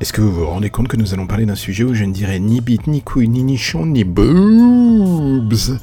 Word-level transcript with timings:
Est-ce 0.00 0.12
que 0.12 0.20
vous 0.20 0.32
vous 0.32 0.46
rendez 0.46 0.70
compte 0.70 0.88
que 0.88 0.96
nous 0.96 1.14
allons 1.14 1.26
parler 1.26 1.46
d'un 1.46 1.54
sujet 1.54 1.84
où 1.84 1.94
je 1.94 2.04
ne 2.04 2.12
dirais 2.12 2.40
ni 2.40 2.60
bite, 2.60 2.88
ni 2.88 3.00
couille, 3.00 3.28
ni 3.28 3.44
nichon, 3.44 3.86
ni 3.86 4.02
boobs? 4.02 5.78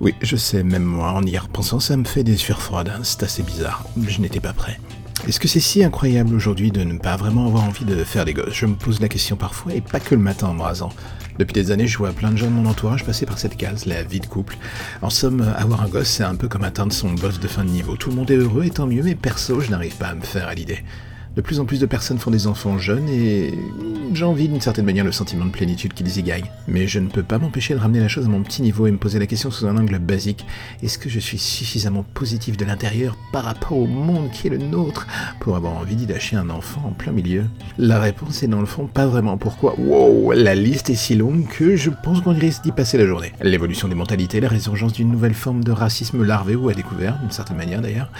Oui, 0.00 0.14
je 0.22 0.36
sais, 0.36 0.62
même 0.62 0.84
moi, 0.84 1.12
en 1.12 1.22
y 1.22 1.36
repensant, 1.36 1.78
ça 1.78 1.96
me 1.96 2.04
fait 2.04 2.24
des 2.24 2.36
sueurs 2.36 2.62
froides. 2.62 2.92
C'est 3.02 3.22
assez 3.22 3.42
bizarre. 3.42 3.84
Je 4.08 4.20
n'étais 4.20 4.40
pas 4.40 4.54
prêt. 4.54 4.80
Est-ce 5.28 5.38
que 5.38 5.48
c'est 5.48 5.60
si 5.60 5.84
incroyable 5.84 6.34
aujourd'hui 6.34 6.70
de 6.70 6.82
ne 6.82 6.98
pas 6.98 7.16
vraiment 7.16 7.46
avoir 7.46 7.64
envie 7.64 7.84
de 7.84 8.04
faire 8.04 8.24
des 8.24 8.32
gosses? 8.32 8.54
Je 8.54 8.66
me 8.66 8.74
pose 8.74 9.00
la 9.00 9.08
question 9.08 9.36
parfois, 9.36 9.74
et 9.74 9.80
pas 9.80 10.00
que 10.00 10.14
le 10.14 10.20
matin 10.20 10.48
en 10.48 10.54
me 10.54 10.62
rasant. 10.62 10.90
Depuis 11.38 11.52
des 11.52 11.70
années, 11.70 11.86
je 11.86 11.98
vois 11.98 12.12
plein 12.12 12.30
de 12.30 12.36
gens 12.36 12.46
de 12.46 12.52
mon 12.52 12.66
entourage 12.66 13.04
passer 13.04 13.26
par 13.26 13.38
cette 13.38 13.56
case, 13.56 13.84
la 13.84 14.02
vie 14.02 14.20
de 14.20 14.26
couple. 14.26 14.56
En 15.02 15.10
somme, 15.10 15.46
avoir 15.56 15.82
un 15.82 15.88
gosse, 15.88 16.08
c'est 16.08 16.24
un 16.24 16.36
peu 16.36 16.48
comme 16.48 16.64
atteindre 16.64 16.92
son 16.92 17.12
boss 17.12 17.38
de 17.38 17.48
fin 17.48 17.64
de 17.64 17.70
niveau. 17.70 17.96
Tout 17.96 18.10
le 18.10 18.16
monde 18.16 18.30
est 18.30 18.36
heureux, 18.36 18.64
et 18.64 18.70
tant 18.70 18.86
mieux, 18.86 19.02
mais 19.02 19.14
perso, 19.14 19.60
je 19.60 19.70
n'arrive 19.70 19.96
pas 19.96 20.08
à 20.08 20.14
me 20.14 20.22
faire 20.22 20.48
à 20.48 20.54
l'idée. 20.54 20.82
De 21.36 21.42
plus 21.42 21.60
en 21.60 21.66
plus 21.66 21.80
de 21.80 21.84
personnes 21.84 22.18
font 22.18 22.30
des 22.30 22.46
enfants 22.46 22.78
jeunes 22.78 23.10
et 23.10 23.52
j'envie 24.14 24.48
d'une 24.48 24.62
certaine 24.62 24.86
manière 24.86 25.04
le 25.04 25.12
sentiment 25.12 25.44
de 25.44 25.50
plénitude 25.50 25.92
qu'ils 25.92 26.16
y 26.16 26.22
gagnent. 26.22 26.50
Mais 26.66 26.86
je 26.86 26.98
ne 26.98 27.08
peux 27.08 27.22
pas 27.22 27.36
m'empêcher 27.36 27.74
de 27.74 27.78
ramener 27.78 28.00
la 28.00 28.08
chose 28.08 28.24
à 28.24 28.28
mon 28.28 28.42
petit 28.42 28.62
niveau 28.62 28.86
et 28.86 28.90
me 28.90 28.96
poser 28.96 29.18
la 29.18 29.26
question 29.26 29.50
sous 29.50 29.66
un 29.66 29.76
angle 29.76 29.98
basique. 29.98 30.46
Est-ce 30.82 30.96
que 30.96 31.10
je 31.10 31.20
suis 31.20 31.36
suffisamment 31.36 32.06
positif 32.14 32.56
de 32.56 32.64
l'intérieur 32.64 33.18
par 33.34 33.44
rapport 33.44 33.76
au 33.76 33.86
monde 33.86 34.30
qui 34.30 34.46
est 34.46 34.50
le 34.50 34.56
nôtre 34.56 35.06
pour 35.38 35.56
avoir 35.56 35.74
envie 35.74 35.94
d'y 35.94 36.06
lâcher 36.06 36.36
un 36.36 36.48
enfant 36.48 36.80
en 36.86 36.92
plein 36.92 37.12
milieu? 37.12 37.44
La 37.76 38.00
réponse 38.00 38.42
est 38.42 38.48
dans 38.48 38.60
le 38.60 38.66
fond 38.66 38.86
pas 38.86 39.06
vraiment. 39.06 39.36
Pourquoi? 39.36 39.78
Wow, 39.78 40.32
la 40.32 40.54
liste 40.54 40.88
est 40.88 40.94
si 40.94 41.16
longue 41.16 41.46
que 41.48 41.76
je 41.76 41.90
pense 41.90 42.22
qu'on 42.22 42.32
risque 42.32 42.62
d'y 42.62 42.72
passer 42.72 42.96
la 42.96 43.04
journée. 43.04 43.32
L'évolution 43.42 43.88
des 43.88 43.94
mentalités, 43.94 44.40
la 44.40 44.48
résurgence 44.48 44.94
d'une 44.94 45.10
nouvelle 45.10 45.34
forme 45.34 45.62
de 45.62 45.72
racisme 45.72 46.24
larvé 46.24 46.56
ou 46.56 46.70
à 46.70 46.72
découvert, 46.72 47.18
d'une 47.20 47.30
certaine 47.30 47.58
manière 47.58 47.82
d'ailleurs. 47.82 48.10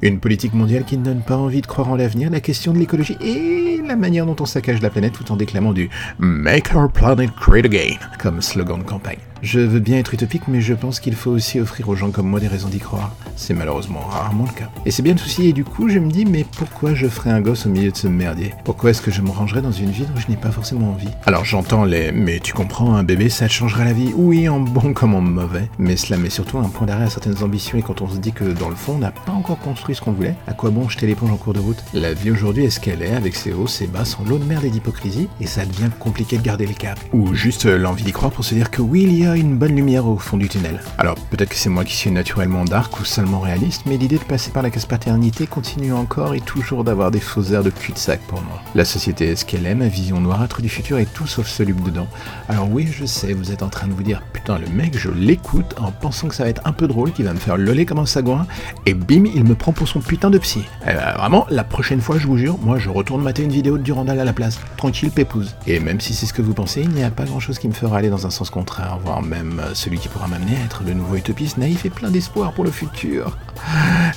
Une 0.00 0.20
politique 0.20 0.54
mondiale 0.54 0.86
qui 0.86 0.96
ne 0.96 1.04
donne 1.04 1.20
pas 1.20 1.36
envie 1.36 1.60
de 1.60 1.66
croire 1.66 1.90
en 1.90 1.96
l'avenir, 1.96 2.30
la 2.30 2.40
question 2.40 2.61
de 2.70 2.78
l'écologie 2.78 3.16
et 3.20 3.80
la 3.84 3.96
manière 3.96 4.26
dont 4.26 4.36
on 4.38 4.46
saccage 4.46 4.80
la 4.80 4.90
planète 4.90 5.14
tout 5.14 5.32
en 5.32 5.36
déclamant 5.36 5.72
du 5.72 5.90
Make 6.18 6.72
our 6.76 6.88
planet 6.88 7.30
great 7.34 7.64
again 7.64 7.96
comme 8.20 8.40
slogan 8.40 8.78
de 8.78 8.84
campagne. 8.84 9.31
Je 9.42 9.58
veux 9.58 9.80
bien 9.80 9.98
être 9.98 10.14
utopique, 10.14 10.46
mais 10.46 10.60
je 10.60 10.72
pense 10.72 11.00
qu'il 11.00 11.16
faut 11.16 11.32
aussi 11.32 11.58
offrir 11.58 11.88
aux 11.88 11.96
gens 11.96 12.12
comme 12.12 12.28
moi 12.28 12.38
des 12.38 12.46
raisons 12.46 12.68
d'y 12.68 12.78
croire. 12.78 13.12
C'est 13.34 13.54
malheureusement 13.54 13.98
rarement 13.98 14.44
le 14.44 14.56
cas. 14.56 14.70
Et 14.86 14.92
c'est 14.92 15.02
bien 15.02 15.14
le 15.14 15.18
souci, 15.18 15.48
et 15.48 15.52
du 15.52 15.64
coup, 15.64 15.88
je 15.88 15.98
me 15.98 16.12
dis, 16.12 16.24
mais 16.24 16.46
pourquoi 16.56 16.94
je 16.94 17.08
ferais 17.08 17.30
un 17.30 17.40
gosse 17.40 17.66
au 17.66 17.70
milieu 17.70 17.90
de 17.90 17.96
ce 17.96 18.06
merdier? 18.06 18.54
Pourquoi 18.62 18.90
est-ce 18.90 19.02
que 19.02 19.10
je 19.10 19.20
me 19.20 19.30
rangerais 19.30 19.60
dans 19.60 19.72
une 19.72 19.90
vie 19.90 20.04
dont 20.04 20.20
je 20.20 20.28
n'ai 20.28 20.36
pas 20.36 20.52
forcément 20.52 20.90
envie? 20.90 21.08
Alors 21.26 21.44
j'entends 21.44 21.84
les, 21.84 22.12
mais 22.12 22.38
tu 22.38 22.52
comprends, 22.52 22.94
un 22.94 23.02
bébé, 23.02 23.30
ça 23.30 23.48
changera 23.48 23.84
la 23.84 23.92
vie. 23.92 24.12
Oui, 24.14 24.48
en 24.48 24.60
bon 24.60 24.92
comme 24.92 25.12
en 25.12 25.20
mauvais. 25.20 25.68
Mais 25.76 25.96
cela 25.96 26.18
met 26.18 26.30
surtout 26.30 26.58
un 26.58 26.68
point 26.68 26.86
d'arrêt 26.86 27.06
à 27.06 27.10
certaines 27.10 27.42
ambitions, 27.42 27.78
et 27.78 27.82
quand 27.82 28.00
on 28.00 28.08
se 28.08 28.18
dit 28.18 28.30
que 28.30 28.44
dans 28.44 28.68
le 28.68 28.76
fond, 28.76 28.92
on 28.94 28.98
n'a 28.98 29.10
pas 29.10 29.32
encore 29.32 29.58
construit 29.58 29.96
ce 29.96 30.00
qu'on 30.02 30.12
voulait, 30.12 30.36
à 30.46 30.52
quoi 30.52 30.70
bon 30.70 30.88
jeter 30.88 31.08
l'éponge 31.08 31.32
en 31.32 31.36
cours 31.36 31.52
de 31.52 31.58
route? 31.58 31.82
La 31.94 32.14
vie 32.14 32.30
aujourd'hui 32.30 32.66
est 32.66 32.70
ce 32.70 32.78
qu'elle 32.78 33.02
est, 33.02 33.16
avec 33.16 33.34
ses 33.34 33.52
hauts, 33.52 33.66
ses 33.66 33.88
bas, 33.88 34.04
sans 34.04 34.22
l'eau 34.22 34.38
de 34.38 34.44
merde 34.44 34.64
et 34.64 34.70
d'hypocrisie, 34.70 35.28
et 35.40 35.46
ça 35.46 35.66
devient 35.66 35.90
compliqué 35.98 36.38
de 36.38 36.42
garder 36.42 36.66
les 36.66 36.74
caps. 36.74 37.02
Ou 37.12 37.34
juste 37.34 37.64
l'envie 37.64 38.04
d'y 38.04 38.12
croire 38.12 38.30
pour 38.30 38.44
se 38.44 38.54
dire 38.54 38.70
que 38.70 38.82
oui, 38.82 39.02
il 39.02 39.18
y 39.18 39.26
a 39.26 39.31
une 39.36 39.56
bonne 39.56 39.74
lumière 39.74 40.06
au 40.06 40.18
fond 40.18 40.36
du 40.36 40.48
tunnel. 40.48 40.80
Alors 40.98 41.16
peut-être 41.30 41.48
que 41.48 41.56
c'est 41.56 41.70
moi 41.70 41.84
qui 41.84 41.96
suis 41.96 42.10
naturellement 42.10 42.64
dark 42.64 43.00
ou 43.00 43.04
seulement 43.04 43.40
réaliste, 43.40 43.82
mais 43.86 43.96
l'idée 43.96 44.18
de 44.18 44.24
passer 44.24 44.50
par 44.50 44.62
la 44.62 44.70
casse 44.70 44.86
paternité 44.86 45.46
continue 45.46 45.92
encore 45.92 46.34
et 46.34 46.40
toujours 46.40 46.84
d'avoir 46.84 47.10
des 47.10 47.20
faux 47.20 47.42
airs 47.52 47.64
de 47.64 47.70
cul-de-sac 47.70 48.20
pour 48.28 48.42
moi. 48.42 48.62
La 48.74 48.84
société 48.84 49.28
est 49.28 49.36
ce 49.36 49.44
qu'elle 49.44 49.62
ma 49.74 49.88
vision 49.88 50.20
noirâtre 50.20 50.60
du 50.60 50.68
futur 50.68 50.98
est 50.98 51.12
tout 51.12 51.26
sauf 51.26 51.46
soluble 51.46 51.82
dedans. 51.82 52.08
Alors 52.48 52.68
oui, 52.70 52.88
je 52.90 53.06
sais, 53.06 53.32
vous 53.32 53.52
êtes 53.52 53.62
en 53.62 53.68
train 53.68 53.86
de 53.86 53.92
vous 53.92 54.02
dire, 54.02 54.22
putain, 54.32 54.58
le 54.58 54.66
mec, 54.66 54.98
je 54.98 55.08
l'écoute 55.08 55.74
en 55.80 55.92
pensant 55.92 56.28
que 56.28 56.34
ça 56.34 56.44
va 56.44 56.50
être 56.50 56.62
un 56.64 56.72
peu 56.72 56.88
drôle, 56.88 57.12
qu'il 57.12 57.24
va 57.24 57.32
me 57.32 57.38
faire 57.38 57.56
loler 57.56 57.86
comme 57.86 57.98
un 57.98 58.06
sagouin, 58.06 58.46
et 58.86 58.94
bim, 58.94 59.24
il 59.34 59.44
me 59.44 59.54
prend 59.54 59.72
pour 59.72 59.88
son 59.88 60.00
putain 60.00 60.30
de 60.30 60.38
psy. 60.38 60.64
Eh 60.82 60.92
ben, 60.92 61.14
vraiment, 61.16 61.46
la 61.48 61.64
prochaine 61.64 62.00
fois, 62.00 62.18
je 62.18 62.26
vous 62.26 62.36
jure, 62.36 62.58
moi 62.58 62.78
je 62.78 62.90
retourne 62.90 63.22
mater 63.22 63.44
une 63.44 63.52
vidéo 63.52 63.78
de 63.78 63.82
Durandal 63.82 64.18
à 64.18 64.24
la 64.24 64.32
place. 64.32 64.58
Tranquille, 64.76 65.10
pépouse. 65.10 65.54
Et 65.66 65.80
même 65.80 66.00
si 66.00 66.12
c'est 66.12 66.26
ce 66.26 66.32
que 66.32 66.42
vous 66.42 66.54
pensez, 66.54 66.82
il 66.82 66.90
n'y 66.90 67.04
a 67.04 67.10
pas 67.10 67.24
grand 67.24 67.40
chose 67.40 67.58
qui 67.58 67.68
me 67.68 67.72
fera 67.72 67.98
aller 67.98 68.10
dans 68.10 68.26
un 68.26 68.30
sens 68.30 68.50
contraire, 68.50 68.98
voire 69.04 69.21
même 69.22 69.60
euh, 69.60 69.74
celui 69.74 69.98
qui 69.98 70.08
pourra 70.08 70.28
m'amener 70.28 70.56
à 70.56 70.64
être 70.64 70.82
le 70.84 70.94
nouveau 70.94 71.16
utopiste 71.16 71.56
naïf 71.56 71.84
et 71.84 71.90
plein 71.90 72.10
d'espoir 72.10 72.52
pour 72.52 72.64
le 72.64 72.70
futur. 72.70 73.36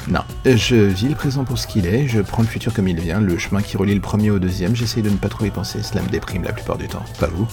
Non, 0.07 0.21
je 0.45 0.75
vis 0.75 1.09
le 1.09 1.15
présent 1.15 1.45
pour 1.45 1.57
ce 1.57 1.65
qu'il 1.65 1.87
est, 1.87 2.07
je 2.07 2.21
prends 2.21 2.43
le 2.43 2.47
futur 2.47 2.73
comme 2.73 2.87
il 2.87 2.99
vient, 2.99 3.19
le 3.19 3.37
chemin 3.39 3.61
qui 3.61 3.75
relie 3.75 3.95
le 3.95 4.01
premier 4.01 4.29
au 4.29 4.37
deuxième, 4.37 4.75
j'essaye 4.75 5.01
de 5.01 5.09
ne 5.09 5.15
pas 5.15 5.29
trop 5.29 5.45
y 5.45 5.49
penser, 5.49 5.81
cela 5.81 6.03
me 6.03 6.09
déprime 6.09 6.43
la 6.43 6.53
plupart 6.53 6.77
du 6.77 6.87
temps. 6.87 7.03
Pas 7.19 7.27
vous? 7.27 7.47